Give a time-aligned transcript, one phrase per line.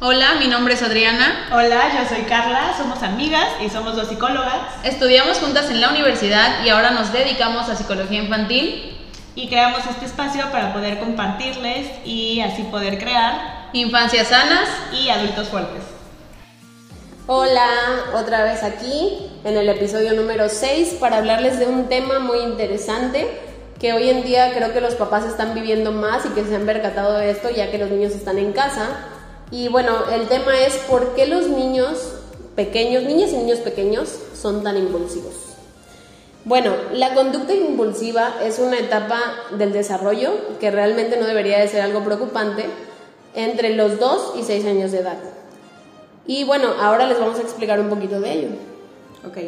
[0.00, 1.48] Hola, mi nombre es Adriana.
[1.52, 4.54] Hola, yo soy Carla, somos amigas y somos dos psicólogas.
[4.84, 8.96] Estudiamos juntas en la universidad y ahora nos dedicamos a psicología infantil.
[9.34, 15.48] Y creamos este espacio para poder compartirles y así poder crear infancias sanas y adultos
[15.48, 15.82] fuertes.
[17.26, 17.68] Hola,
[18.14, 23.26] otra vez aquí en el episodio número 6 para hablarles de un tema muy interesante
[23.80, 26.66] que hoy en día creo que los papás están viviendo más y que se han
[26.66, 29.17] percatado de esto ya que los niños están en casa
[29.50, 32.14] y bueno, el tema es por qué los niños
[32.54, 35.34] pequeños, niñas y niños pequeños, son tan impulsivos.
[36.44, 39.20] Bueno, la conducta impulsiva es una etapa
[39.56, 42.64] del desarrollo que realmente no debería de ser algo preocupante
[43.34, 45.18] entre los 2 y 6 años de edad.
[46.26, 48.48] Y bueno, ahora les vamos a explicar un poquito de ello.
[49.26, 49.38] Ok,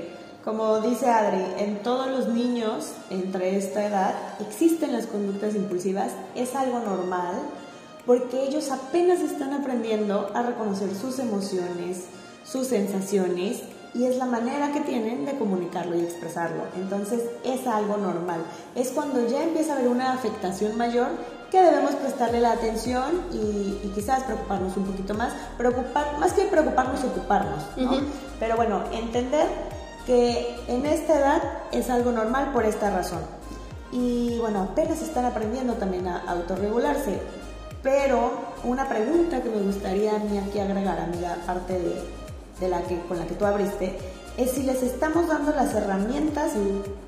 [0.44, 6.54] como dice Adri, en todos los niños entre esta edad existen las conductas impulsivas, es
[6.54, 7.34] algo normal,
[8.06, 12.06] porque ellos apenas están aprendiendo a reconocer sus emociones,
[12.44, 13.62] sus sensaciones
[13.94, 16.62] y es la manera que tienen de comunicarlo y expresarlo.
[16.76, 18.44] Entonces es algo normal.
[18.74, 21.08] Es cuando ya empieza a haber una afectación mayor
[21.50, 27.02] que debemos prestarle la atención y, quizás preocuparnos un poquito más, preocupar, más que preocuparnos,
[27.02, 28.02] ocuparnos, ¿no?
[28.38, 29.48] Pero bueno, entender
[30.06, 33.20] que en esta edad es algo normal por esta razón.
[33.90, 37.20] Y bueno, apenas están aprendiendo también a autorregularse.
[37.82, 38.30] Pero
[38.64, 41.94] una pregunta que me gustaría a mí aquí agregar, amiga, aparte de,
[42.60, 43.96] de la que, con la que tú abriste,
[44.36, 46.52] es si les estamos dando las herramientas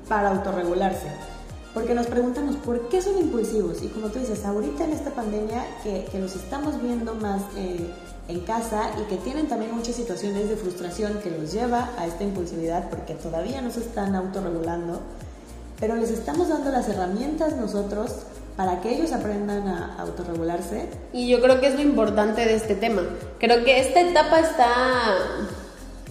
[0.07, 1.07] para autorregularse.
[1.73, 3.81] Porque nos preguntamos por qué son impulsivos.
[3.81, 7.89] Y como tú dices, ahorita en esta pandemia que, que los estamos viendo más eh,
[8.27, 12.23] en casa y que tienen también muchas situaciones de frustración que los lleva a esta
[12.23, 15.01] impulsividad porque todavía no se están autorregulando,
[15.79, 18.11] pero les estamos dando las herramientas nosotros
[18.55, 20.89] para que ellos aprendan a autorregularse.
[21.11, 23.03] Y yo creo que es lo importante de este tema.
[23.39, 24.69] Creo que esta etapa está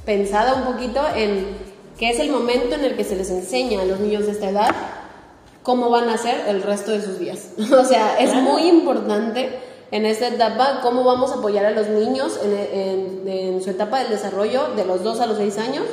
[0.05, 3.85] pensada un poquito en que es el momento en el que se les enseña a
[3.85, 4.71] los niños de esta edad
[5.63, 7.51] cómo van a ser el resto de sus días.
[7.79, 9.61] o sea, es muy importante
[9.91, 14.09] en esta etapa cómo vamos a apoyar a los niños en, en, su etapa del
[14.09, 15.85] desarrollo de los 2 a los 6 años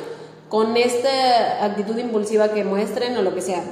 [0.48, 3.62] con esta actitud impulsiva que muestren o lo que sea.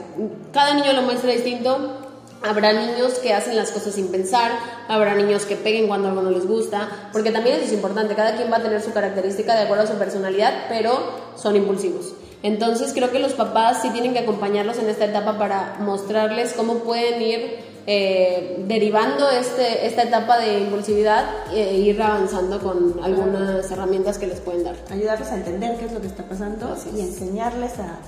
[0.53, 2.08] Cada niño lo muestra distinto,
[2.43, 4.53] Habrá niños que hacen las cosas sin pensar,
[4.87, 8.37] habrá niños que peguen cuando algo no les gusta, porque también eso es importante, cada
[8.37, 10.99] quien va a tener su característica de acuerdo a su personalidad, pero
[11.37, 12.15] son impulsivos.
[12.43, 16.77] Entonces creo que los papás sí tienen que acompañarlos en esta etapa para mostrarles cómo
[16.77, 24.19] pueden ir eh, derivando este, esta etapa de impulsividad e ir avanzando con algunas herramientas
[24.19, 24.77] que les pueden dar.
[24.91, 27.99] Ayudarles a entender qué es lo que está pasando y enseñarles a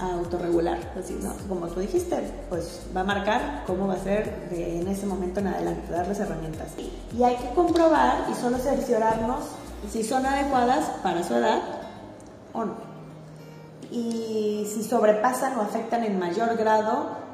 [0.00, 1.32] a autorregular, así, ¿no?
[1.48, 2.18] Como tú dijiste,
[2.48, 6.18] pues va a marcar cómo va a ser de, en ese momento en adelante, darles
[6.18, 6.68] herramientas.
[7.16, 9.44] Y hay que comprobar y solo cerciorarnos
[9.90, 11.60] si son adecuadas para su edad
[12.52, 12.74] o no.
[13.90, 17.24] Y si sobrepasan o afectan en mayor grado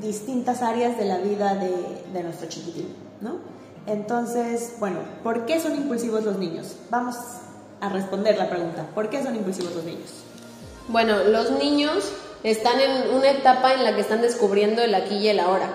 [0.00, 3.38] distintas áreas de la vida de, de nuestro chiquitín, ¿no?
[3.86, 6.76] Entonces, bueno, ¿por qué son impulsivos los niños?
[6.90, 7.16] Vamos
[7.80, 10.23] a responder la pregunta, ¿por qué son impulsivos los niños?
[10.88, 12.12] Bueno, los niños
[12.42, 15.70] están en una etapa en la que están descubriendo el aquí y el ahora.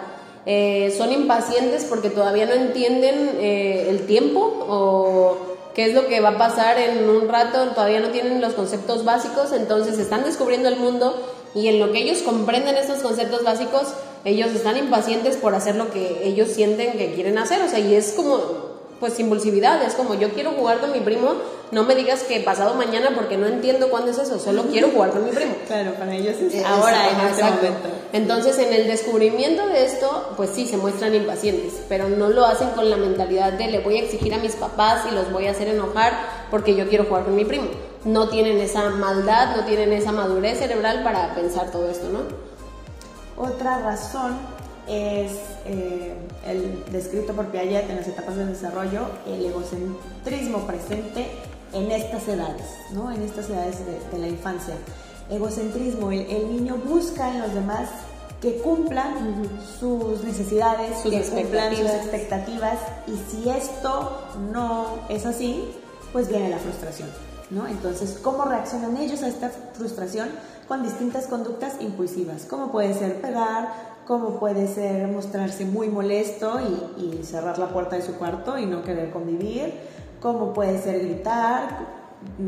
[0.45, 5.37] Eh, son impacientes porque todavía no entienden eh, el tiempo o
[5.73, 9.03] qué es lo que va a pasar en un rato, todavía no tienen los conceptos
[9.03, 11.19] básicos, entonces están descubriendo el mundo
[11.55, 13.93] y en lo que ellos comprenden estos conceptos básicos,
[14.25, 17.95] ellos están impacientes por hacer lo que ellos sienten que quieren hacer, o sea, y
[17.95, 18.68] es como
[18.99, 21.35] pues impulsividad, es como yo quiero jugar con mi primo,
[21.71, 25.11] no me digas que pasado mañana porque no entiendo cuándo es eso, solo quiero jugar
[25.11, 25.53] con mi primo.
[25.67, 27.89] Claro, para ellos es ahora, en este momento.
[28.11, 32.69] Entonces, en el descubrimiento de esto, pues sí, se muestran impacientes, pero no lo hacen
[32.71, 35.51] con la mentalidad de le voy a exigir a mis papás y los voy a
[35.51, 36.13] hacer enojar
[36.49, 37.67] porque yo quiero jugar con mi primo.
[38.05, 42.21] No tienen esa maldad, no tienen esa madurez cerebral para pensar todo esto, ¿no?
[43.37, 44.37] Otra razón
[44.87, 45.33] es
[45.65, 45.88] eh,
[46.91, 51.27] descrito por Piaget en las etapas de desarrollo, el egocentrismo presente
[51.73, 53.11] en estas edades, ¿no?
[53.11, 53.77] en estas edades
[54.11, 54.75] de, la infancia.
[55.29, 57.89] Egocentrismo, el, niño busca en los demás
[58.41, 59.47] que cumplan
[59.79, 65.69] sus necesidades, sus que cumplan sus expectativas y si esto no es así,
[66.11, 67.09] pues viene la frustración.
[67.51, 67.67] ¿no?
[67.67, 70.29] Entonces, ¿cómo reaccionan ellos a esta frustración?
[70.67, 76.59] Con distintas conductas impulsivas, como puede ser pegar, como puede ser mostrarse muy molesto
[76.97, 79.71] y, cerrar la puerta de su cuarto y no querer convivir,
[80.19, 81.85] como puede ser gritar,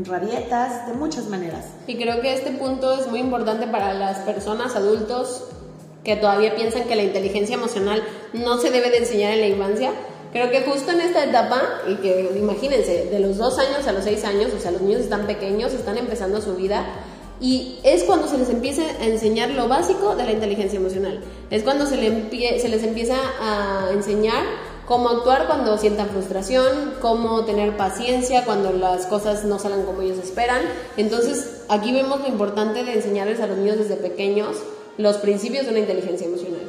[0.04, 1.66] rabietas, de muchas maneras.
[1.86, 5.44] Y creo que este punto es muy importante para las personas adultos
[6.02, 9.92] que todavía piensan que la inteligencia emocional no se debe de enseñar en la infancia,
[10.32, 14.02] Creo que justo en esta etapa, y que imagínense, de los dos años a los
[14.02, 16.86] seis años, o sea, los niños están pequeños, están empezando su vida,
[17.42, 21.20] y es cuando se les empieza a enseñar lo básico de la inteligencia emocional.
[21.50, 24.44] Es cuando se, se les empieza a enseñar
[24.86, 30.18] cómo actuar cuando sientan frustración, cómo tener paciencia cuando las cosas no salen como ellos
[30.18, 30.62] esperan.
[30.96, 34.58] Entonces, aquí vemos lo importante de enseñarles a los niños desde pequeños
[34.96, 36.62] los principios de una inteligencia emocional.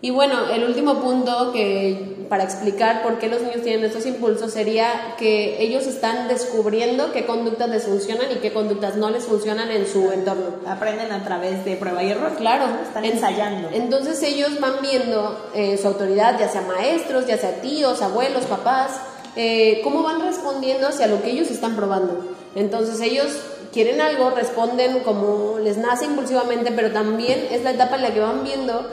[0.00, 4.52] Y bueno, el último punto que para explicar por qué los niños tienen estos impulsos
[4.52, 9.70] sería que ellos están descubriendo qué conductas les funcionan y qué conductas no les funcionan
[9.70, 10.46] en su entorno.
[10.66, 12.34] Aprenden a través de prueba y error.
[12.36, 13.68] Claro, están ensayando.
[13.72, 19.00] Entonces ellos van viendo eh, su autoridad, ya sea maestros, ya sea tíos, abuelos, papás,
[19.36, 22.34] eh, cómo van respondiendo hacia lo que ellos están probando.
[22.56, 23.28] Entonces ellos
[23.72, 28.18] quieren algo, responden como les nace impulsivamente, pero también es la etapa en la que
[28.18, 28.84] van viendo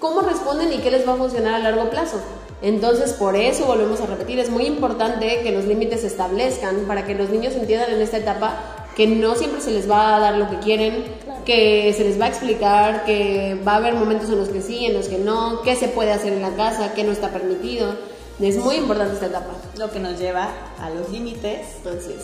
[0.00, 2.18] cómo responden y qué les va a funcionar a largo plazo.
[2.62, 7.06] Entonces, por eso volvemos a repetir, es muy importante que los límites se establezcan para
[7.06, 10.36] que los niños entiendan en esta etapa que no siempre se les va a dar
[10.36, 11.04] lo que quieren,
[11.46, 14.84] que se les va a explicar, que va a haber momentos en los que sí,
[14.84, 17.94] en los que no, qué se puede hacer en la casa, qué no está permitido.
[18.40, 19.52] Es muy importante esta etapa.
[19.78, 20.48] Lo que nos lleva
[20.80, 21.66] a los límites,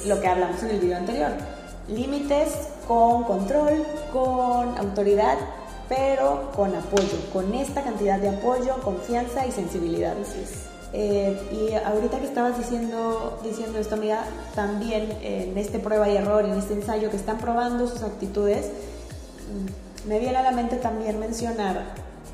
[0.07, 1.31] lo que hablamos en el video anterior.
[1.89, 5.39] Límites con control, con autoridad
[5.89, 10.15] pero con apoyo, con esta cantidad de apoyo, confianza y sensibilidad.
[10.93, 14.25] Eh, y ahorita que estabas diciendo, diciendo esto, amiga,
[14.55, 20.09] también en este prueba y error, en este ensayo que están probando sus actitudes, mm,
[20.09, 21.83] me viene a la mente también mencionar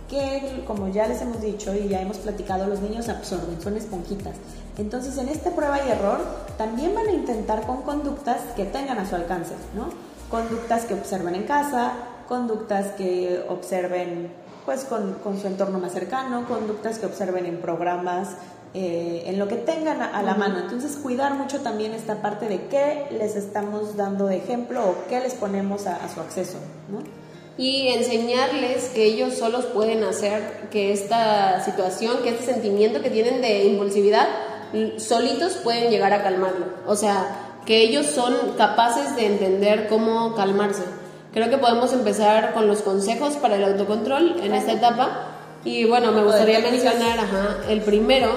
[0.08, 4.36] que, como ya les hemos dicho y ya hemos platicado, los niños absorben, son esponjitas.
[4.76, 6.20] Entonces, en este prueba y error,
[6.58, 10.11] también van a intentar con conductas que tengan a su alcance, ¿no?
[10.32, 11.92] Conductas que observen en casa,
[12.26, 14.32] conductas que observen
[14.64, 18.30] pues con, su entorno más cercano, conductas que observen en programas,
[18.72, 20.60] eh, en lo que tengan a, la mano.
[20.60, 25.20] Entonces cuidar mucho también esta parte de qué les estamos dando de ejemplo o qué
[25.20, 26.56] les ponemos a, su acceso.
[27.58, 33.42] Y enseñarles que ellos solos pueden hacer que esta situación, que este sentimiento que tienen
[33.42, 34.26] de impulsividad,
[34.96, 36.68] solitos pueden llegar a calmarlo.
[36.86, 40.82] O sea, que ellos son capaces de entender cómo calmarse
[41.32, 45.28] Creo que podemos empezar con los consejos para el autocontrol en esta etapa.
[45.64, 47.18] Y bueno, me gustaría mencionar
[47.70, 48.28] el primero,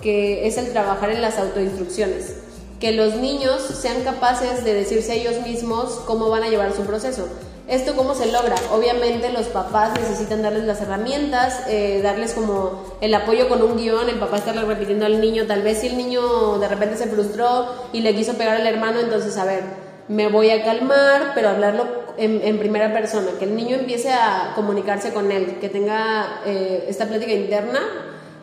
[0.00, 2.36] que es el trabajar en las autoinstrucciones.
[2.78, 6.82] Que los niños sean capaces de decirse a ellos mismos cómo van a llevar su
[6.82, 7.26] proceso.
[7.66, 8.56] ¿Esto cómo se logra?
[8.72, 14.10] Obviamente los papás necesitan darles las herramientas, eh, darles como el apoyo con un guion,
[14.10, 17.66] el papá estarle repitiendo al niño, tal vez si el niño de repente se frustró
[17.94, 19.62] y le quiso pegar al hermano, entonces a ver,
[20.08, 25.14] me voy a calmar, pero hablarlo en, primera persona, que el niño empiece a comunicarse
[25.14, 27.80] con él, que tenga eh, esta plática interna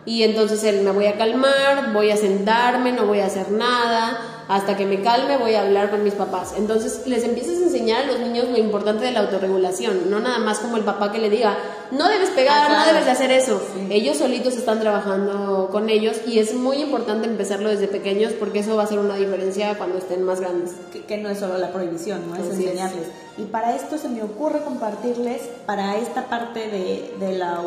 [0.05, 4.41] y entonces él me voy a calmar, voy a sentarme, no voy a hacer nada,
[4.47, 6.55] hasta que me calme voy a hablar con mis papás.
[6.57, 10.39] Entonces les empiezas a enseñar a los niños lo importante de la autorregulación, no nada
[10.39, 11.57] más como el papá que le diga,
[11.91, 13.61] no debes pegar, ah, no debes de hacer eso.
[13.89, 18.75] Ellos solitos están trabajando con ellos y es muy importante empezarlo desde pequeños porque eso
[18.75, 20.73] va a hacer una diferencia cuando estén más grandes.
[21.07, 22.35] Que, no es solo la prohibición, ¿no?
[22.35, 23.07] es enseñarles.
[23.37, 27.61] Y para esto se me ocurre compartirles, para esta parte de, de la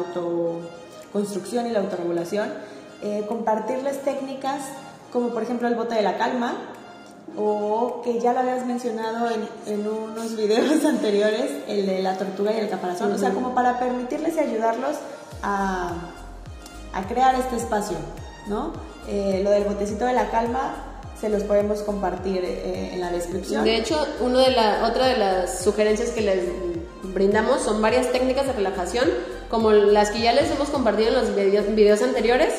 [1.14, 2.52] autoconstrucción y la autorregulación,
[3.02, 4.62] eh, compartirles técnicas
[5.14, 6.55] como por ejemplo el bote de la calma,
[7.37, 12.52] o que ya lo habías mencionado en, en, unos videos anteriores, el de la tortuga
[12.52, 14.97] y el caparazón, o sea, como para permitirles y ayudarlos
[15.42, 15.92] a,
[16.92, 17.97] a crear este espacio,
[18.49, 18.73] ¿no?
[19.09, 20.75] Eh, lo del botecito de la calma
[21.21, 23.64] se los podemos compartir eh, en la descripción.
[23.64, 26.44] De hecho, uno de la, otra de las sugerencias que les
[27.12, 29.08] brindamos son varias técnicas de relajación,
[29.50, 31.34] como las que ya les hemos compartido en los
[31.75, 32.54] videos, anteriores,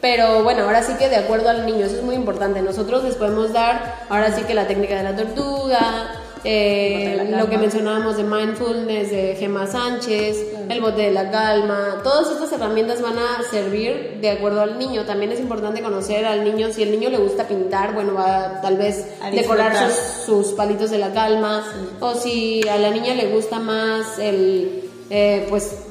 [0.00, 2.60] pero bueno, ahora sí que de acuerdo al niño, eso es muy importante.
[2.62, 7.58] Nosotros les podemos dar, ahora sí que la técnica de la tortuga, eh, lo que
[7.58, 10.36] mencionábamos de mindfulness de Gemma Sánchez,
[10.68, 15.04] el bote de la calma, todas estas herramientas van a servir de acuerdo al niño.
[15.04, 18.76] También es importante conocer al niño, si el niño le gusta pintar, bueno, va tal
[18.76, 21.64] vez decorar sus, palitos de la calma,
[21.98, 25.85] o si a la niña le gusta más el, eh, pues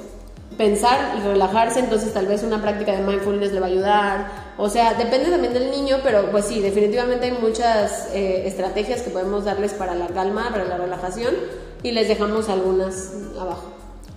[0.57, 4.27] pensar y relajarse, entonces tal vez una práctica de mindfulness le va a ayudar.
[4.57, 9.09] O sea, depende también del niño, pero pues sí, definitivamente hay muchas eh, estrategias que
[9.09, 11.35] podemos darles para la calma, para la relajación
[11.83, 13.65] y les dejamos algunas abajo.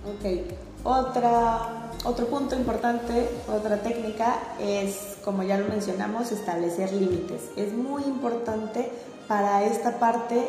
[0.05, 0.41] Ok,
[0.83, 7.49] otra, otro punto importante, otra técnica es, como ya lo mencionamos, establecer límites.
[7.57, 8.89] Es muy importante
[9.27, 10.47] para esta parte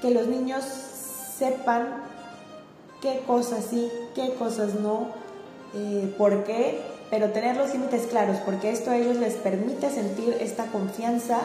[0.00, 0.64] que los niños
[1.36, 2.04] sepan
[3.00, 5.08] qué cosas sí, qué cosas no,
[5.74, 10.36] eh, por qué pero tener los límites claros, porque esto a ellos les permite sentir
[10.40, 11.40] esta confianza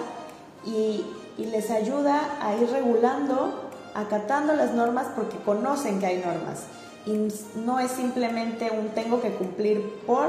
[0.65, 1.05] y,
[1.37, 6.63] y les ayuda a ir regulando, acatando las normas porque conocen que hay normas.
[7.05, 7.29] Y
[7.59, 10.27] no es simplemente un tengo que cumplir por,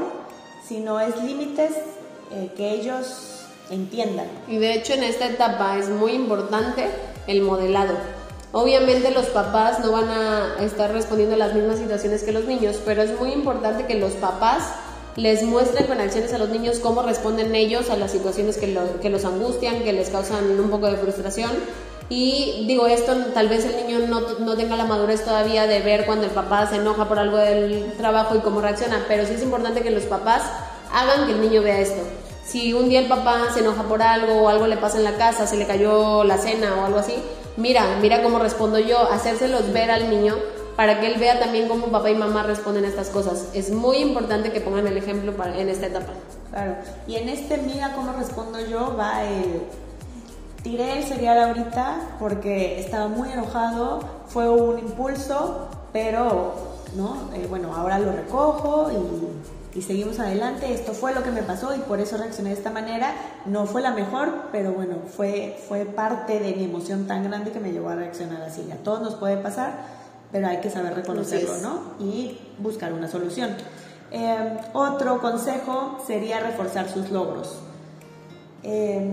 [0.67, 1.73] sino es límites
[2.31, 4.27] eh, que ellos entiendan.
[4.47, 6.87] Y de hecho en esta etapa es muy importante
[7.27, 7.95] el modelado.
[8.57, 12.77] Obviamente los papás no van a estar respondiendo a las mismas situaciones que los niños,
[12.85, 14.69] pero es muy importante que los papás
[15.17, 18.67] les muestren con acciones a los niños cómo responden ellos a las situaciones que,
[19.09, 21.51] los angustian, que les causan un poco de frustración.
[22.07, 26.05] Y digo, esto tal vez el niño no, no, tenga la madurez todavía de ver
[26.05, 29.43] cuando el papá se enoja por algo del trabajo y cómo reacciona, pero sí es
[29.43, 30.43] importante que los papás
[30.93, 32.01] hagan que el niño vea esto.
[32.45, 35.17] Si un día el papá se enoja por algo o algo le pasa en la
[35.17, 37.15] casa, se le cayó la cena o algo así,
[37.57, 40.35] mira, mira cómo respondo yo, hacérselos ver al niño
[40.75, 43.49] para que él vea también cómo papá y mamá responden a estas cosas.
[43.53, 46.13] Es muy importante que pongan el ejemplo en esta etapa.
[46.51, 46.75] Claro,
[47.07, 49.61] y en este mira cómo respondo yo va el...
[50.63, 56.55] Tiré el cereal ahorita porque estaba muy enojado, fue un impulso, pero,
[56.95, 57.29] ¿no?
[57.35, 58.95] Eh, bueno, ahora lo recojo y
[59.75, 60.73] y seguimos adelante.
[60.73, 63.13] Esto fue lo que me pasó y por eso reaccioné de esta manera.
[63.45, 67.59] No fue la mejor, pero bueno, fue, fue parte de mi emoción tan grande que
[67.59, 68.71] me llevó a reaccionar así.
[68.71, 69.73] A todos nos puede pasar,
[70.31, 71.81] pero hay que saber reconocerlo, ¿no?
[71.99, 73.51] Y buscar una solución.
[74.11, 77.59] Eh, otro consejo sería reforzar sus logros.
[78.63, 79.11] Eh,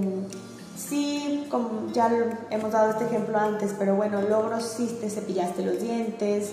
[0.77, 2.09] sí, como ya
[2.51, 6.53] hemos dado este ejemplo antes, pero bueno, logros sí te cepillaste los dientes,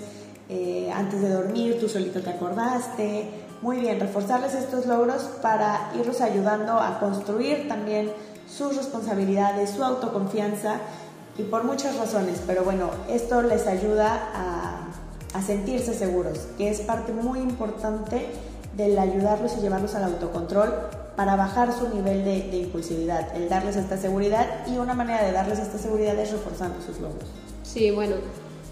[0.49, 6.21] eh, antes de dormir tú solito te acordaste, muy bien, reforzarles estos logros para irlos
[6.21, 8.11] ayudando a construir también
[8.49, 10.75] sus responsabilidades, su autoconfianza
[11.37, 14.85] y por muchas razones, pero bueno, esto les ayuda a,
[15.45, 18.27] sentirse seguros, que es parte muy importante
[18.75, 20.73] del ayudarlos y llevarlos al autocontrol
[21.15, 25.31] para bajar su nivel de, de, impulsividad, el darles esta seguridad y una manera de
[25.31, 27.29] darles esta seguridad es reforzando sus logros.
[27.63, 28.15] Sí, bueno,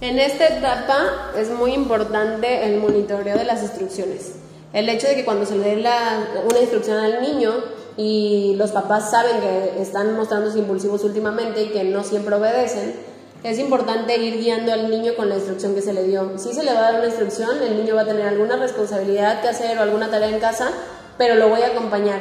[0.01, 4.33] en esta etapa es muy importante el monitoreo de las instrucciones.
[4.73, 7.51] El hecho de que cuando se le dé una instrucción al niño
[7.95, 12.95] y los papás saben que están mostrándose impulsivos últimamente y que no siempre obedecen,
[13.43, 16.37] es importante ir guiando al niño con la instrucción que se le dio.
[16.37, 19.41] Si se le va a dar una instrucción, el niño va a tener alguna responsabilidad
[19.41, 20.69] que hacer o alguna tarea en casa,
[21.17, 22.19] pero lo voy a acompañar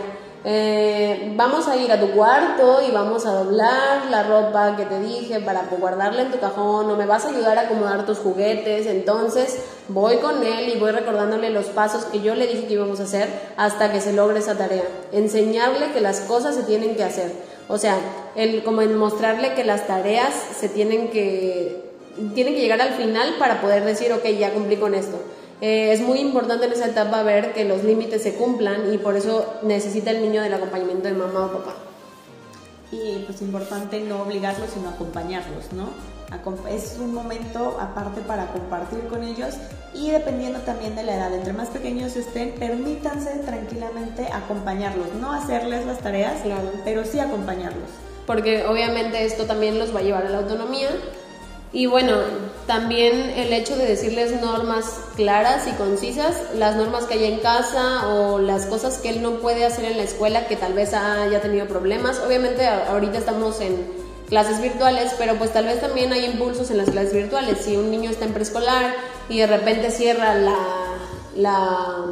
[0.49, 5.01] eh, vamos a ir a tu cuarto y vamos a doblar la ropa que te
[5.01, 8.87] dije para guardarla en tu cajón o me vas a ayudar a acomodar tus juguetes.
[8.87, 13.01] Entonces voy con él y voy recordándole los pasos que yo le dije que íbamos
[13.01, 14.85] a hacer hasta que se logre esa tarea.
[15.11, 17.33] Enseñarle que las cosas se tienen que hacer.
[17.67, 17.99] O sea,
[18.37, 21.83] el, como en mostrarle que las tareas se tienen que,
[22.37, 25.19] tienen que llegar al final para poder decir, ok, ya cumplí con esto.
[25.61, 29.17] Eh, es muy importante en esa etapa ver que los límites se cumplan y por
[29.17, 31.75] eso necesita el niño del acompañamiento de mamá o papá.
[32.93, 35.89] Y pues importante no obligarlos, sino acompañarlos, ¿no?
[36.69, 39.55] Es un momento aparte para compartir con ellos
[39.95, 45.87] y dependiendo también de la edad, entre más pequeños estén, permítanse tranquilamente acompañarlos, no hacerles
[45.87, 46.43] las tareas,
[46.85, 47.89] pero sí acompañarlos.
[48.27, 50.91] Porque obviamente esto también los va a llevar a la autonomía
[51.77, 52.23] y bueno,
[52.67, 58.09] también el hecho de decirles normas claras y concisas, las normas que hay en casa
[58.09, 61.43] o las cosas que él no puede hacer en la escuela que tal vez haya
[61.43, 62.19] tenido problemas.
[62.27, 63.77] Obviamente ahorita estamos en
[64.27, 67.59] clases virtuales, pero pues tal vez también hay impulsos en las clases virtuales.
[67.63, 68.95] Si un niño está en preescolar
[69.29, 70.57] y de repente cierra la,
[71.35, 72.07] la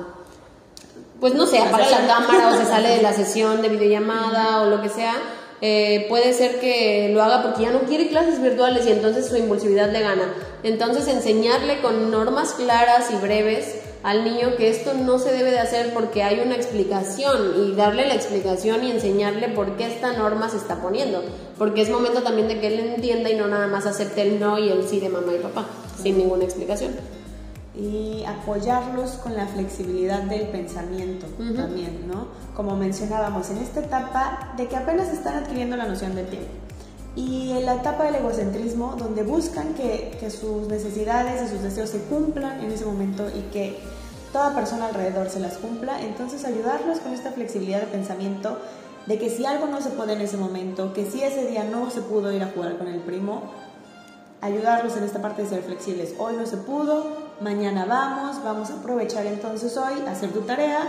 [1.20, 4.66] pues no sé, apaga la cámara o se sale de la sesión de videollamada o
[4.66, 5.14] lo que sea,
[5.60, 9.36] eh, puede ser que lo haga porque ya no quiere clases virtuales y entonces su
[9.36, 10.34] impulsividad le gana.
[10.62, 15.58] Entonces enseñarle con normas claras y breves al niño que esto no se debe de
[15.58, 20.50] hacer porque hay una explicación y darle la explicación y enseñarle por qué esta norma
[20.50, 21.22] se está poniendo.
[21.58, 24.58] Porque es momento también de que él entienda y no nada más acepte el no
[24.58, 25.66] y el sí de mamá y papá,
[26.02, 26.92] sin ninguna explicación
[27.76, 31.26] y apoyarlos con la flexibilidad del pensamiento
[31.56, 32.28] también, ¿no?
[32.54, 36.50] Como mencionábamos, en esta etapa de que apenas están adquiriendo la noción del tiempo.
[37.16, 41.90] Y en la etapa del egocentrismo, donde buscan que, que sus necesidades y sus deseos
[41.90, 43.78] se cumplan en ese momento y que
[44.32, 48.58] toda persona alrededor se las cumpla, entonces ayudarlos con esta flexibilidad de pensamiento
[49.06, 51.90] de que si algo no se puede en ese momento, que si ese día no
[51.90, 53.42] se pudo ir a jugar con el primo,
[54.40, 56.14] ayudarlos en esta parte de ser flexibles.
[56.18, 60.80] Hoy no se pudo, mañana vamos, vamos a aprovechar entonces hoy, hacer tu tarea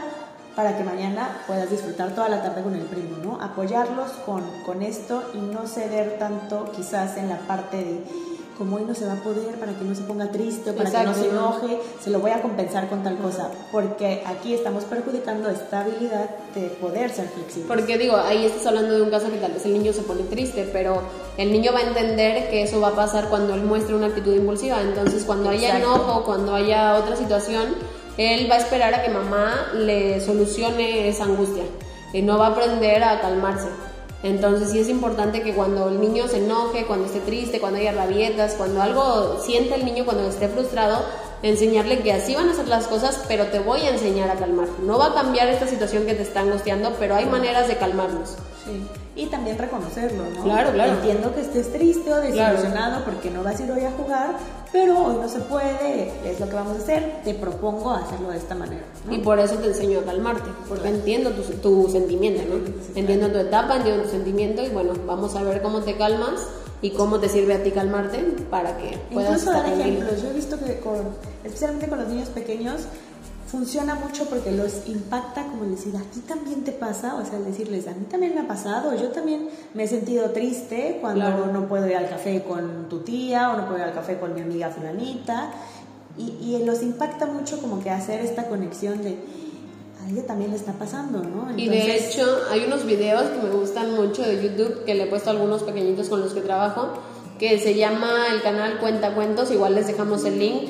[0.56, 3.42] para que mañana puedas disfrutar toda la tarde con el primo, ¿no?
[3.42, 8.84] Apoyarlos con, con esto y no ceder tanto quizás en la parte de como hoy
[8.86, 11.30] no se va a poder, para que no se ponga triste, para que no se
[11.30, 16.30] enoje, se lo voy a compensar con tal cosa, porque aquí estamos perjudicando esta habilidad
[16.54, 17.68] de poder ser flexible.
[17.68, 20.24] Porque digo, ahí estás hablando de un caso que tal vez el niño se pone
[20.24, 21.02] triste, pero
[21.38, 24.34] el niño va a entender que eso va a pasar cuando él muestre una actitud
[24.34, 27.76] impulsiva, entonces cuando haya enojo, cuando haya otra situación,
[28.18, 31.64] él va a esperar a que mamá le solucione esa angustia.
[32.14, 33.68] Y no va a aprender a calmarse.
[34.24, 37.92] Entonces sí es importante que cuando el niño se enoje, cuando esté triste, cuando haya
[37.92, 41.04] rabietas, cuando algo siente el niño, cuando esté frustrado,
[41.44, 44.68] enseñarle que así van a ser las cosas, pero te voy a enseñar a calmar.
[44.82, 48.36] No va a cambiar esta situación que te está angustiando, pero hay maneras de calmarnos.
[48.66, 48.88] Sí.
[49.16, 50.44] Y también reconocerlo, ¿no?
[50.44, 50.94] Claro, claro.
[50.94, 54.36] Entiendo que estés triste o desilusionado porque no vas a ir hoy a jugar,
[54.76, 58.38] pero hoy no se puede, es lo que vamos a hacer, te propongo hacerlo de
[58.38, 58.84] esta manera.
[59.10, 62.60] Y por eso te enseño a calmarte, porque entiendo tu, tu sentimiento, ¿no?
[62.94, 66.46] entiendo tu etapa, entiendo tu sentimiento y bueno, vamos a ver cómo te calmas
[66.82, 68.18] y cómo te sirve a ti calmarte
[68.50, 70.22] para que puedas Incluso dar ejemplos.
[70.22, 71.06] Yo he visto que con,
[71.46, 72.82] especialmente con los niños pequeños,
[73.48, 77.88] funciona mucho porque los impacta como decir, a ti también te pasa, o sea, decirles,
[77.88, 81.88] a mí también me ha pasado, yo también me he sentido triste cuando no puedo
[81.88, 84.70] ir al café con tu tía o no puedo ir al café con mi amiga
[84.70, 85.52] fulanita,
[86.18, 89.18] y, y los impacta mucho como que hacer esta conexión de,
[90.02, 91.48] a ella también le está pasando, ¿no?
[91.58, 95.08] Y de hecho, hay unos videos que me gustan mucho de YouTube, que le he
[95.08, 96.94] puesto algunos pequeñitos con los que trabajo,
[97.38, 100.70] que se llama el canal Cuenta Cuentos, igual les dejamos el link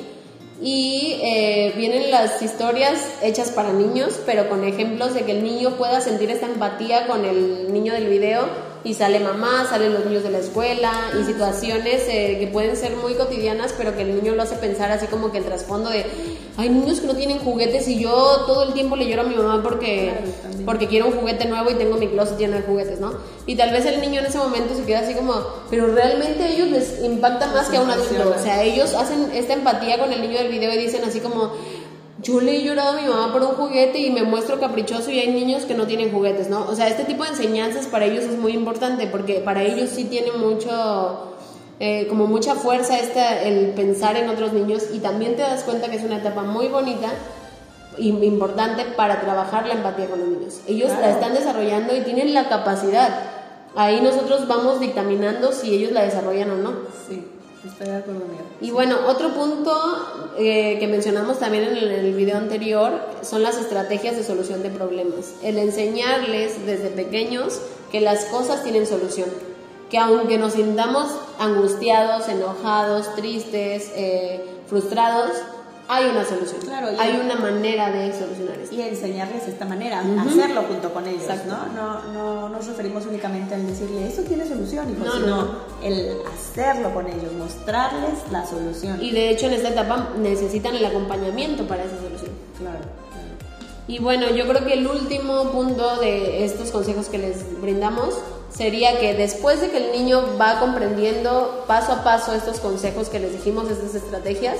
[0.62, 5.76] y eh, vienen las historias hechas para niños, pero con ejemplos de que el niño
[5.76, 10.22] pueda sentir esta empatía con el niño del video y sale mamá, salen los niños
[10.22, 14.36] de la escuela y situaciones eh, que pueden ser muy cotidianas, pero que el niño
[14.36, 16.06] lo hace pensar así como que el trasfondo de,
[16.56, 19.34] hay niños que no tienen juguetes y yo todo el tiempo le lloro a mi
[19.34, 20.12] mamá porque,
[20.64, 23.12] porque quiero un juguete nuevo y tengo mi closet lleno de juguetes, ¿no?
[23.46, 25.34] Y tal vez el niño en ese momento se queda así como,
[25.68, 29.32] pero realmente a ellos les impacta más que a un adulto, o sea, ellos hacen
[29.34, 31.54] esta empatía con el niño del video y dicen así como,
[32.22, 35.20] yo le he llorado a mi mamá por un juguete y me muestro caprichoso y
[35.20, 36.66] hay niños que no tienen juguetes, ¿no?
[36.66, 40.04] O sea, este tipo de enseñanzas para ellos es muy importante porque para ellos sí
[40.04, 41.34] tiene mucho,
[41.78, 45.90] eh, como mucha fuerza este, el pensar en otros niños y también te das cuenta
[45.90, 47.12] que es una etapa muy bonita
[47.98, 50.60] y importante para trabajar la empatía con los niños.
[50.66, 53.10] Ellos la están desarrollando y tienen la capacidad.
[53.74, 56.72] Ahí nosotros vamos dictaminando si ellos la desarrollan o no.
[57.06, 57.26] Sí.
[58.60, 59.72] Y bueno, otro punto
[60.38, 64.70] eh, que mencionamos también en el, en video anterior son las estrategias de solución de
[64.70, 65.34] problemas.
[65.42, 69.28] El enseñarles desde pequeños que las cosas tienen solución.
[69.90, 75.32] Que aunque nos sintamos angustiados, enojados, tristes, eh, frustrados,
[75.88, 76.60] hay una solución.
[76.62, 78.74] Claro, hay una manera de solucionar esto.
[78.74, 81.66] Y enseñarles esta manera, hacerlo junto con ellos, ¿no?
[81.74, 82.02] ¿no?
[82.12, 85.48] No nos referimos únicamente al decirle, eso tiene solución, hijo, no, sino
[85.82, 89.02] el hacerlo con ellos, mostrarles la solución.
[89.02, 92.32] Y de hecho en esta etapa necesitan el acompañamiento para esa solución.
[92.58, 92.78] Claro.
[93.88, 98.14] Y bueno, yo creo que el último punto de estos consejos que les brindamos
[98.50, 103.20] sería que después de que el niño va comprendiendo paso a paso estos consejos que
[103.20, 104.56] les dijimos, estas estrategias,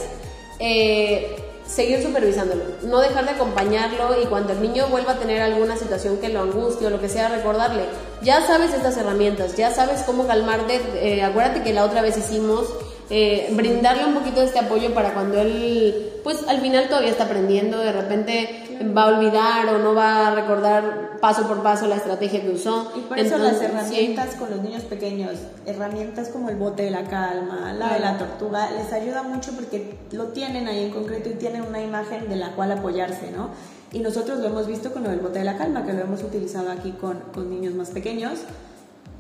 [0.59, 5.77] eh, seguir supervisándolo, no dejar de acompañarlo y cuando el niño vuelva a tener alguna
[5.77, 7.83] situación que lo angustie o lo que sea, recordarle,
[8.23, 12.69] ya sabes estas herramientas, ya sabes cómo calmarte, eh, acuérdate que la otra vez hicimos,
[13.11, 17.25] eh, brindarle un poquito de este apoyo para cuando él, pues al final todavía está
[17.25, 18.66] aprendiendo, de repente
[18.97, 22.93] va a olvidar o no va a recordar paso por paso la estrategia que usó.
[22.97, 25.33] Y por eso las herramientas con los niños pequeños,
[25.67, 29.99] herramientas como el bote de la calma, la de la tortuga, les ayuda mucho porque
[30.13, 33.51] lo tienen ahí en concreto y tienen una imagen de la cual apoyarse, ¿no?
[33.93, 36.23] Y nosotros lo hemos visto con lo del bote de la calma, que lo hemos
[36.23, 38.41] utilizado aquí con, con niños más pequeños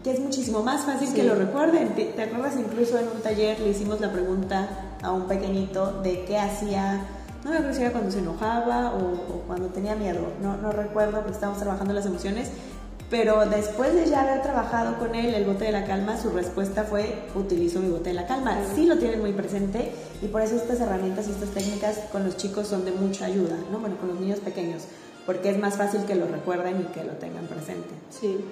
[0.04, 1.96] que es muchísimo más fácil que lo recuerden.
[1.96, 4.68] ¿Te, ¿Te, acuerdas incluso en un taller le hicimos la pregunta
[5.02, 7.04] a un pequeñito de qué hacía
[7.46, 11.18] no me acuerdo si era cuando se enojaba o, cuando tenía miedo, no, no recuerdo
[11.18, 12.50] porque estábamos trabajando las emociones,
[13.09, 16.82] pero después de ya haber trabajado con él el bote de la calma, su respuesta
[16.82, 18.59] fue utilizo mi bote de la calma.
[18.74, 22.37] Sí lo tienen muy presente y por eso estas herramientas y estas técnicas con los
[22.37, 23.78] chicos son de mucha ayuda, ¿no?
[23.78, 24.82] Bueno, con los niños pequeños,
[25.24, 27.90] porque es más fácil que lo recuerden y que lo tengan presente.
[28.11, 28.44] Sí.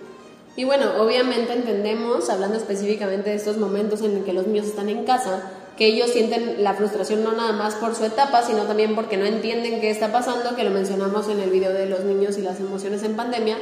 [0.54, 4.88] Y bueno, obviamente entendemos, hablando específicamente de estos momentos en los que los niños están
[4.88, 8.94] en casa, que ellos sienten la frustración no nada más por su etapa, sino también
[8.94, 12.38] porque no entienden qué está pasando, que lo mencionamos en el video de los niños
[12.38, 13.58] y las emociones en pandemia,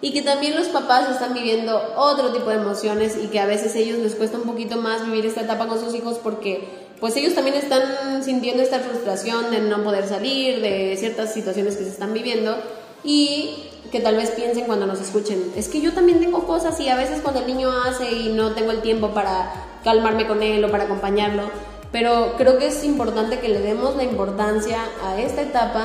[0.00, 3.74] y que también los papás están viviendo otro tipo de emociones y que a veces
[3.76, 6.68] ellos les cuesta un poquito más vivir esta etapa con sus hijos porque
[7.00, 11.84] pues ellos también están sintiendo esta frustración de no poder salir, de ciertas situaciones que
[11.84, 12.56] se están viviendo
[13.04, 16.88] y que tal vez piensen cuando nos escuchen, es que yo también tengo cosas y
[16.88, 19.52] a veces cuando el niño hace y no tengo el tiempo para
[19.84, 21.44] calmarme con él o para acompañarlo,
[21.92, 25.84] pero creo que es importante que le demos la importancia a esta etapa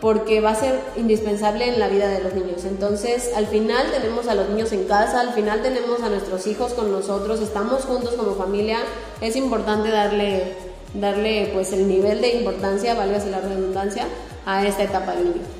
[0.00, 2.64] porque va a ser indispensable en la vida de los niños.
[2.64, 6.74] Entonces, al final tenemos a los niños en casa, al final tenemos a nuestros hijos
[6.74, 8.78] con nosotros, estamos juntos como familia,
[9.20, 10.54] es importante darle,
[10.94, 14.06] darle pues el nivel de importancia, valga la redundancia,
[14.46, 15.57] a esta etapa del niño.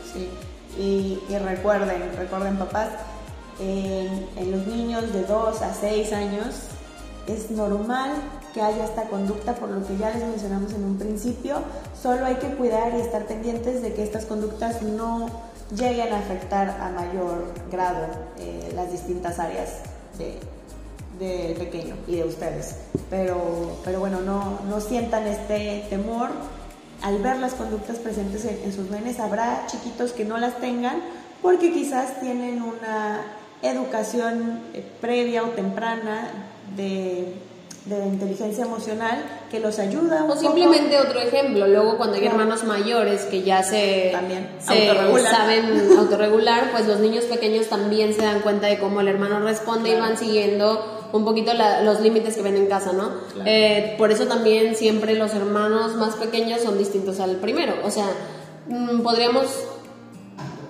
[0.79, 2.89] Y, recuerden, recuerden papás,
[3.61, 6.55] en, los niños de 2 a 6 años
[7.27, 8.13] es normal
[8.55, 11.57] que haya esta conducta, por lo que ya les mencionamos en un principio.
[12.01, 15.29] Solo hay que cuidar y estar pendientes de que estas conductas no
[15.75, 18.07] lleguen a afectar a mayor grado
[18.39, 19.81] eh, las distintas áreas
[20.17, 20.39] del
[21.19, 22.77] de pequeño y de ustedes.
[23.11, 26.31] Pero, pero bueno, no, no sientan este temor.
[27.03, 31.01] Al ver las conductas presentes en, en sus nenes, habrá chiquitos que no las tengan
[31.43, 33.21] porque quizás tienen una
[33.63, 36.29] educación eh, previa o temprana
[36.77, 37.35] de
[37.89, 40.25] de inteligencia emocional que los ayuda.
[40.25, 46.71] o simplemente otro ejemplo, luego cuando hay hermanos mayores que ya se, también saben autorregular,
[46.71, 50.19] pues los niños pequeños también se dan cuenta de cómo el hermano responde y van
[50.19, 53.11] siguiendo un poquito los límites que ven en casa, ¿no?
[53.45, 58.07] Eh, por eso también siempre los hermanos más pequeños son distintos al primero, o sea,
[58.69, 59.47] mm, podríamos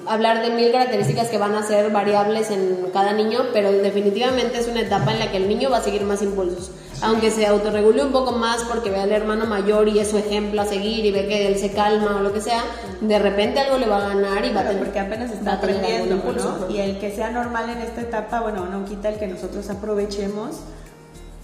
[0.09, 4.69] hablar de mil características que van a ser variables en cada niño, pero definitivamente es
[4.69, 6.71] una etapa en la que el niño va a seguir más impulsos.
[7.01, 10.61] Aunque se autorregule un poco más porque ve al hermano mayor y es su ejemplo
[10.63, 12.65] a seguir y ve que él se calma o lo que sea,
[13.01, 14.83] de repente algo le va a ganar y va a tener.
[14.83, 16.71] Porque apenas está aprendiendo, ¿no?
[16.71, 20.57] Y el que sea normal en esta etapa, bueno, no quita el que nosotros aprovechemos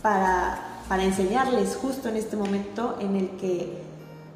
[0.02, 3.93] para, para enseñarles justo en este momento en el que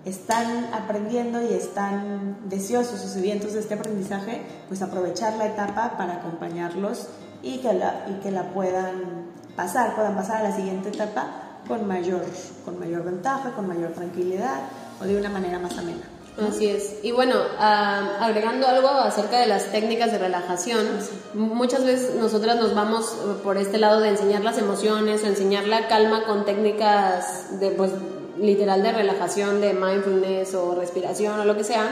[0.09, 6.15] están aprendiendo y están deseosos o sedientos de este aprendizaje, pues aprovechar la etapa para
[6.15, 7.09] acompañarlos
[7.43, 11.27] y que la, y que la puedan pasar, puedan pasar a la siguiente etapa
[11.67, 12.25] con mayor,
[12.65, 14.61] con mayor ventaja, con mayor tranquilidad
[15.01, 16.03] o de una manera más amena.
[16.47, 17.01] Así es.
[17.03, 20.87] Y bueno, agregando algo acerca de las técnicas de relajación,
[21.35, 23.07] muchas veces nosotras nos vamos
[23.43, 27.91] por este lado de enseñar las emociones, enseñar la calma con técnicas de, pues,
[28.41, 31.89] literal de relajación, de mindfulness o respiración o lo que sea.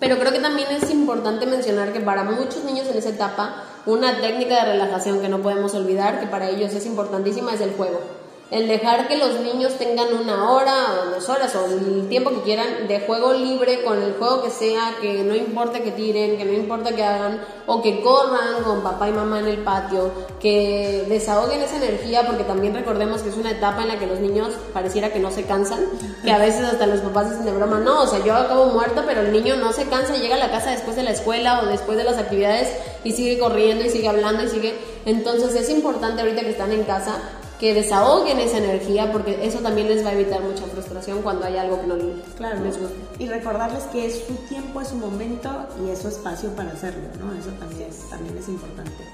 [0.00, 4.20] Pero creo que también es importante mencionar que para muchos niños en esa etapa, una
[4.20, 8.21] técnica de relajación que no podemos olvidar, que para ellos es importantísima, es el juego
[8.52, 12.42] el dejar que los niños tengan una hora o dos horas o el tiempo que
[12.42, 16.44] quieran de juego libre con el juego que sea, que no importa que tiren, que
[16.44, 21.06] no importa que hagan o que corran con papá y mamá en el patio, que
[21.08, 24.50] desahoguen esa energía porque también recordemos que es una etapa en la que los niños
[24.74, 25.80] pareciera que no se cansan,
[26.22, 29.02] que a veces hasta los papás dicen de broma, no, o sea, yo acabo muerto,
[29.06, 31.66] pero el niño no se cansa, llega a la casa después de la escuela o
[31.68, 32.68] después de las actividades
[33.02, 34.74] y sigue corriendo y sigue hablando y sigue,
[35.06, 37.14] entonces es importante ahorita que están en casa
[37.62, 41.56] que desahoguen esa energía porque eso también les va a evitar mucha frustración cuando hay
[41.56, 41.94] algo que no
[42.36, 42.60] claro.
[42.64, 42.96] les gusta.
[43.20, 45.48] Y recordarles que es su tiempo, es su momento
[45.80, 47.32] y es su espacio para hacerlo, ¿no?
[47.38, 49.04] Eso también, también es importante.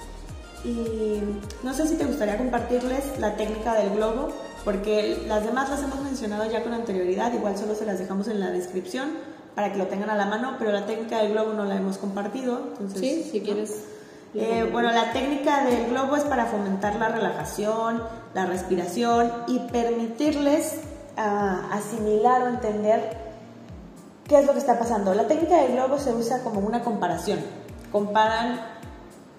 [0.65, 1.21] Y
[1.63, 4.31] no sé si te gustaría compartirles la técnica del globo,
[4.65, 8.41] porque las demás las hemos mencionado ya con anterioridad, igual solo se las dejamos en
[8.41, 9.11] la descripción
[9.55, 11.99] para que lo tengan a la mano, pero la técnica del globo no la hemos
[11.99, 12.61] compartido.
[12.81, 13.85] Entonces, sí, si quieres.
[14.35, 18.03] Eh, bueno, la técnica del globo es para fomentar la relajación,
[18.35, 20.81] la respiración y permitirles
[21.17, 23.17] ah, asimilar o entender
[24.27, 25.15] qué es lo que está pasando.
[25.15, 27.39] La técnica del globo se usa como una comparación.
[27.91, 28.61] Comparan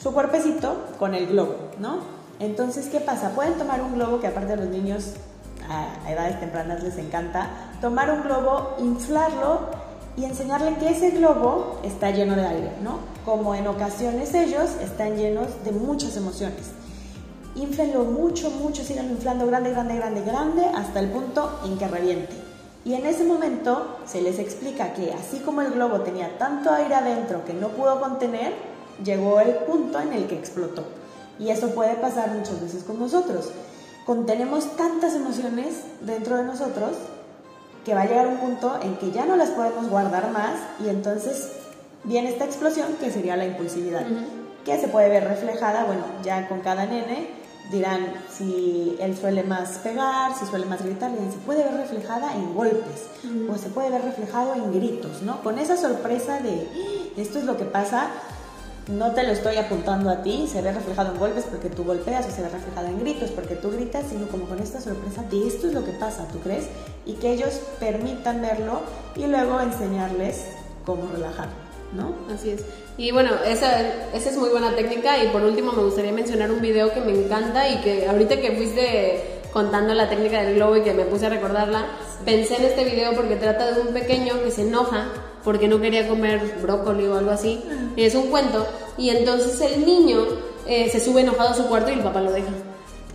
[0.02, 2.00] su cuerpecito con el globo, ¿no?
[2.40, 3.32] Entonces, ¿qué pasa?
[3.32, 5.14] Pueden tomar un globo que aparte a los niños
[5.70, 7.48] a edades tempranas les encanta,
[7.80, 9.70] tomar un globo, inflarlo
[10.18, 13.00] y enseñarle que ese globo está lleno de aire, ¿no?
[13.26, 16.72] Como en ocasiones ellos están llenos de muchas emociones.
[17.56, 22.34] Inflenlo mucho, mucho, síganlo inflando grande, grande, grande, grande, hasta el punto en que reviente.
[22.86, 26.96] Y en ese momento se les explica que así como el globo tenía tanto aire
[26.96, 28.54] adentro que no pudo contener,
[29.04, 30.84] llegó el punto en el que explotó.
[31.40, 33.50] Y eso puede pasar muchas veces con nosotros.
[34.06, 36.92] Contenemos tantas emociones dentro de nosotros
[37.90, 40.90] que va a llegar un punto en que ya no las podemos guardar más y
[40.90, 41.54] entonces
[42.04, 44.06] viene esta explosión que sería la impulsividad,
[44.64, 47.32] que se puede ver reflejada, bueno, ya con cada nene
[47.72, 52.54] dirán si él suele más pegar, si suele más gritar, se puede ver reflejada en
[52.54, 53.08] golpes
[53.52, 55.42] o se puede ver reflejado en gritos, ¿no?
[55.42, 57.14] Con esa sorpresa de ¡Ah!
[57.18, 58.10] esto es lo que pasa,
[58.90, 62.26] no te lo estoy apuntando a ti, se ve reflejado en golpes porque tú golpeas
[62.28, 65.48] o se ve reflejado en gritos porque tú gritas, sino como con esta sorpresa de
[65.48, 66.66] esto es lo que pasa, ¿tú crees?
[67.06, 68.82] Y que ellos permitan verlo
[69.16, 70.46] y luego enseñarles
[70.86, 71.50] cómo relajar.
[71.94, 72.14] ¿no?
[72.34, 72.64] Así es.
[72.98, 73.82] Y bueno, esa,
[74.14, 75.24] esa es muy buena técnica.
[75.24, 78.52] Y por último, me gustaría mencionar un video que me encanta y que ahorita que
[78.52, 81.86] fuiste contando la técnica del globo y que me puse a recordarla,
[82.26, 85.08] pensé en este video porque trata de un pequeño que se enoja
[85.44, 87.64] porque no quería comer brócoli o algo así.
[87.98, 88.66] Es un cuento.
[88.98, 90.20] Y entonces el niño
[90.68, 92.50] eh, se sube enojado a su cuarto y el papá lo deja.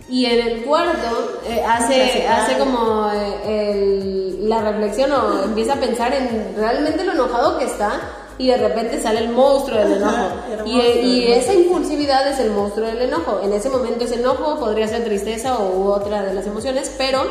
[0.09, 5.77] Y en el cuarto eh, hace, hace como eh, el- la reflexión o empieza a
[5.79, 7.99] pensar en realmente lo enojado que está
[8.37, 10.11] y de repente sale el monstruo del enojo.
[10.13, 13.39] Ajá, Y, y esa impulsividad es el monstruo del enojo.
[13.43, 17.23] En ese momento ese enojo podría ser tristeza o u otra de las emociones, pero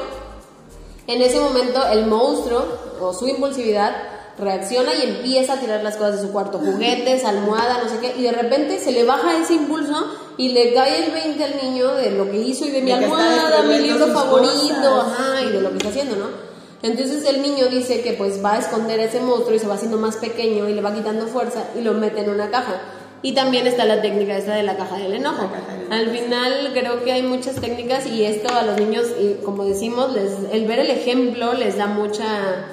[1.06, 2.64] en ese momento el monstruo
[3.00, 3.92] o su impulsividad
[4.38, 8.14] reacciona y empieza a tirar las cosas de su cuarto, juguetes, almohada, no sé qué,
[8.18, 11.94] y de repente se le baja ese impulso y le cae el 20 al niño
[11.94, 15.70] de lo que hizo y de mi almohada, mi libro favorito, ajá, y de lo
[15.70, 16.44] que está haciendo, ¿no?
[16.82, 19.96] Entonces el niño dice que pues va a esconder ese monstruo y se va haciendo
[19.96, 22.78] más pequeño y le va quitando fuerza y lo mete en una caja.
[23.22, 25.50] Y también está la técnica esta de la caja del enojo.
[25.50, 25.90] Caja del.
[25.90, 30.12] Al final creo que hay muchas técnicas y esto a los niños, y como decimos,
[30.12, 32.66] les, el ver el ejemplo les da mucha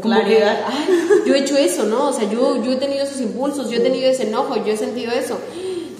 [0.00, 0.58] Claridad.
[0.58, 2.08] que, "Ay, yo he hecho eso, ¿no?
[2.08, 4.76] O sea, yo, yo he tenido esos impulsos, yo he tenido ese enojo, yo he
[4.76, 5.38] sentido eso.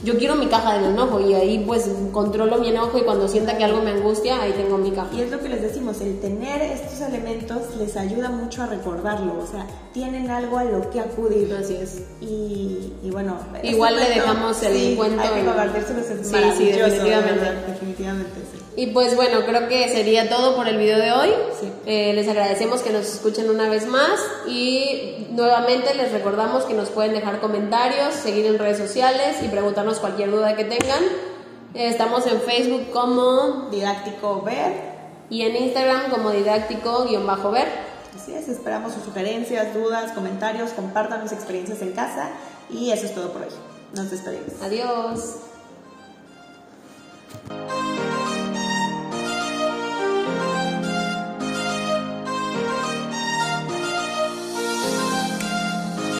[0.04, 3.56] Yo quiero mi caja del enojo y ahí pues controlo mi enojo y cuando sienta
[3.56, 5.08] que algo me angustia, ahí tengo mi caja.
[5.16, 9.32] Y es lo que les decimos, el tener estos elementos les ayuda mucho a recordarlo,
[9.42, 11.50] o sea, tienen algo a lo que acudir.
[11.58, 12.02] Así es.
[12.20, 16.34] Y, y bueno, Igual este le dejamos el sí, cuento Hay que compartírselos, es Sí,
[16.58, 17.32] sí, de definitivamente.
[17.40, 18.58] verdad, definitivamente sí.
[18.76, 21.30] Y pues bueno, creo que sería todo por el video de hoy.
[21.60, 21.72] Sí.
[21.86, 26.88] Eh, les agradecemos que nos escuchen una vez más y nuevamente les recordamos que nos
[26.90, 31.04] pueden dejar comentarios, seguir en redes sociales y preguntarnos cualquier duda que tengan.
[31.74, 34.94] Eh, estamos en Facebook como Didáctico ver,
[35.30, 37.68] y en Instagram como didáctico-ver.
[38.14, 42.30] así es, esperamos sus sugerencias, dudas, comentarios, compartan sus experiencias en casa
[42.70, 43.48] y eso es todo por hoy.
[43.94, 44.52] Nos despedimos.
[44.62, 45.36] Adiós.